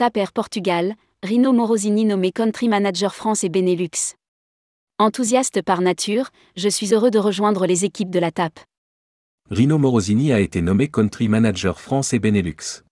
TAP 0.00 0.16
Air 0.16 0.32
Portugal, 0.32 0.94
Rino 1.22 1.52
Morosini 1.52 2.06
nommé 2.06 2.32
Country 2.32 2.70
Manager 2.70 3.14
France 3.14 3.44
et 3.44 3.50
Benelux. 3.50 4.16
Enthousiaste 4.98 5.60
par 5.60 5.82
nature, 5.82 6.30
je 6.56 6.70
suis 6.70 6.94
heureux 6.94 7.10
de 7.10 7.18
rejoindre 7.18 7.66
les 7.66 7.84
équipes 7.84 8.08
de 8.08 8.18
la 8.18 8.30
TAP. 8.30 8.60
Rino 9.50 9.76
Morosini 9.76 10.32
a 10.32 10.40
été 10.40 10.62
nommé 10.62 10.88
Country 10.88 11.28
Manager 11.28 11.78
France 11.78 12.14
et 12.14 12.18
Benelux. 12.18 12.82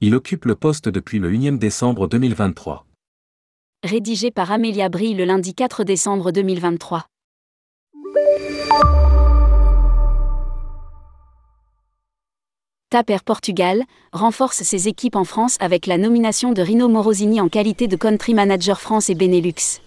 Il 0.00 0.14
occupe 0.14 0.46
le 0.46 0.54
poste 0.54 0.88
depuis 0.88 1.18
le 1.18 1.30
1er 1.30 1.58
décembre 1.58 2.08
2023. 2.08 2.86
Rédigé 3.82 4.30
par 4.30 4.50
Amélia 4.50 4.88
Brie 4.88 5.12
le 5.12 5.26
lundi 5.26 5.54
4 5.54 5.84
décembre 5.84 6.32
2023. 6.32 7.04
TAP 12.94 13.10
Air 13.10 13.24
Portugal 13.24 13.82
renforce 14.12 14.62
ses 14.62 14.86
équipes 14.86 15.16
en 15.16 15.24
France 15.24 15.56
avec 15.58 15.88
la 15.88 15.98
nomination 15.98 16.52
de 16.52 16.62
Rino 16.62 16.86
Morosini 16.86 17.40
en 17.40 17.48
qualité 17.48 17.88
de 17.88 17.96
Country 17.96 18.34
Manager 18.34 18.80
France 18.80 19.10
et 19.10 19.16
Benelux. 19.16 19.80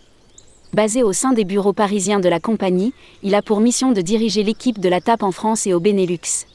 Basé 0.74 1.04
au 1.04 1.14
sein 1.14 1.32
des 1.32 1.46
bureaux 1.46 1.72
parisiens 1.72 2.20
de 2.20 2.28
la 2.28 2.42
compagnie, 2.42 2.92
il 3.24 3.34
a 3.34 3.42
pour 3.42 3.62
mission 3.62 3.94
de 3.94 4.02
diriger 4.02 4.44
l'équipe 4.44 4.82
de 4.82 4.90
la 4.90 5.00
TAP 5.00 5.24
en 5.24 5.32
France 5.32 5.66
et 5.66 5.74
au 5.74 5.80
Benelux. 5.80 6.48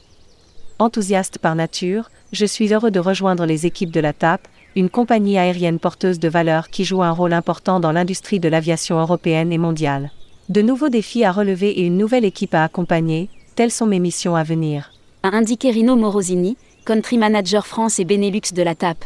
Enthousiaste 0.77 1.39
par 1.39 1.55
nature, 1.55 2.11
je 2.31 2.45
suis 2.45 2.71
heureux 2.71 2.91
de 2.91 2.99
rejoindre 2.99 3.47
les 3.47 3.65
équipes 3.65 3.89
de 3.89 3.99
la 3.99 4.13
TAP, 4.13 4.47
une 4.75 4.91
compagnie 4.91 5.39
aérienne 5.39 5.79
porteuse 5.79 6.19
de 6.19 6.29
valeur 6.29 6.69
qui 6.69 6.85
joue 6.85 7.01
un 7.01 7.09
rôle 7.09 7.33
important 7.33 7.79
dans 7.79 7.91
l'industrie 7.91 8.39
de 8.39 8.47
l'aviation 8.47 8.99
européenne 8.99 9.51
et 9.51 9.57
mondiale. 9.57 10.11
De 10.49 10.61
nouveaux 10.61 10.89
défis 10.89 11.23
à 11.23 11.31
relever 11.31 11.79
et 11.79 11.81
une 11.81 11.97
nouvelle 11.97 12.25
équipe 12.25 12.53
à 12.53 12.63
accompagner, 12.63 13.29
telles 13.55 13.71
sont 13.71 13.87
mes 13.87 13.97
missions 13.97 14.35
à 14.35 14.43
venir. 14.43 14.92
A 15.25 15.37
indiqué 15.37 15.71
Rino 15.71 15.95
Morosini, 15.95 16.57
Country 16.83 17.17
Manager 17.17 17.65
France 17.65 17.97
et 17.97 18.03
Benelux 18.03 18.51
de 18.53 18.61
la 18.61 18.75
TAP. 18.75 19.05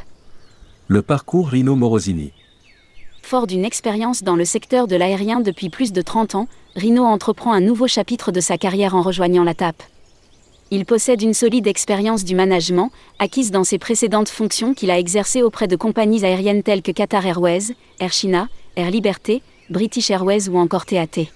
Le 0.87 1.03
parcours 1.03 1.47
Rino 1.47 1.75
Morosini. 1.75 2.31
Fort 3.21 3.45
d'une 3.45 3.63
expérience 3.63 4.23
dans 4.23 4.35
le 4.35 4.43
secteur 4.43 4.87
de 4.87 4.95
l'aérien 4.95 5.41
depuis 5.41 5.69
plus 5.69 5.93
de 5.93 6.01
30 6.01 6.33
ans, 6.33 6.47
Rino 6.75 7.03
entreprend 7.03 7.53
un 7.53 7.61
nouveau 7.61 7.85
chapitre 7.85 8.31
de 8.31 8.39
sa 8.39 8.57
carrière 8.57 8.95
en 8.95 9.03
rejoignant 9.03 9.43
la 9.43 9.53
TAP. 9.53 9.75
Il 10.71 10.85
possède 10.85 11.21
une 11.21 11.35
solide 11.35 11.67
expérience 11.67 12.23
du 12.23 12.33
management, 12.33 12.91
acquise 13.19 13.51
dans 13.51 13.63
ses 13.63 13.77
précédentes 13.77 14.29
fonctions 14.29 14.73
qu'il 14.73 14.89
a 14.89 14.97
exercées 14.97 15.43
auprès 15.43 15.67
de 15.67 15.75
compagnies 15.75 16.25
aériennes 16.25 16.63
telles 16.63 16.81
que 16.81 16.91
Qatar 16.91 17.27
Airways, 17.27 17.75
Air 17.99 18.11
China, 18.11 18.49
Air 18.75 18.89
Liberté, 18.89 19.43
British 19.69 20.09
Airways 20.09 20.49
ou 20.49 20.57
encore 20.57 20.87
TAT. 20.87 21.27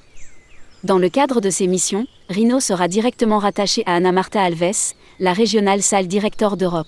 Dans 0.84 0.98
le 0.98 1.10
cadre 1.10 1.42
de 1.42 1.52
ses 1.52 1.68
missions, 1.68 2.08
Rino 2.28 2.60
sera 2.60 2.88
directement 2.88 3.38
rattaché 3.38 3.84
à 3.86 3.94
Anna 3.94 4.12
Marta 4.12 4.42
Alves, 4.42 4.96
la 5.20 5.32
régionale 5.32 5.84
salle 5.84 6.08
director 6.08 6.58
d'Europe. 6.58 6.88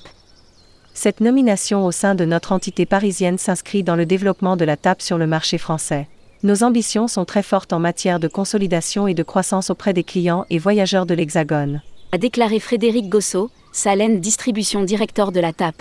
Cette 0.96 1.22
nomination 1.22 1.86
au 1.86 1.92
sein 1.92 2.16
de 2.16 2.26
notre 2.26 2.54
entité 2.54 2.88
parisienne 2.88 3.38
s'inscrit 3.38 3.84
dans 3.84 3.96
le 3.96 4.08
développement 4.08 4.58
de 4.58 4.66
la 4.66 4.78
TAP 4.78 5.04
sur 5.04 5.20
le 5.20 5.28
marché 5.28 5.60
français. 5.60 6.08
Nos 6.42 6.64
ambitions 6.64 7.08
sont 7.08 7.26
très 7.26 7.44
fortes 7.44 7.72
en 7.72 7.78
matière 7.78 8.20
de 8.20 8.28
consolidation 8.28 9.08
et 9.08 9.14
de 9.14 9.22
croissance 9.22 9.70
auprès 9.70 9.94
des 9.94 10.04
clients 10.04 10.46
et 10.50 10.58
voyageurs 10.58 11.06
de 11.06 11.14
l'Hexagone. 11.14 11.84
A 12.12 12.18
déclaré 12.18 12.60
Frédéric 12.60 13.10
Gossot, 13.10 13.52
Salen 13.72 14.20
Distribution 14.20 14.84
Director 14.84 15.32
de 15.32 15.40
la 15.40 15.54
TAP. 15.54 15.76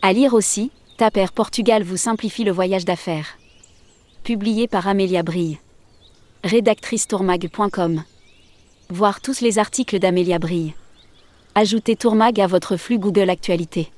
À 0.00 0.12
lire 0.12 0.32
aussi, 0.32 0.70
TAP 0.96 1.16
Air 1.16 1.32
Portugal 1.32 1.82
vous 1.82 1.96
simplifie 1.96 2.44
le 2.44 2.52
voyage 2.52 2.84
d'affaires. 2.84 3.36
Publié 4.22 4.68
par 4.68 4.86
Amélia 4.86 5.24
Brille. 5.24 5.58
Rédactrice 6.46 7.08
tourmag.com. 7.08 8.04
Voir 8.90 9.20
tous 9.20 9.40
les 9.40 9.58
articles 9.58 9.98
d'Amélia 9.98 10.38
Brille. 10.38 10.74
Ajoutez 11.56 11.96
Tourmag 11.96 12.40
à 12.40 12.46
votre 12.46 12.76
flux 12.76 13.00
Google 13.00 13.30
Actualité. 13.30 13.90